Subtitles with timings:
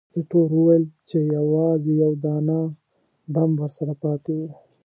[0.17, 2.59] ایټور وویل چې، یوازې یو دانه
[3.33, 4.49] بم ورسره پاتې وو.